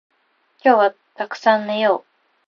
[0.63, 2.03] 今日はたくさん寝よう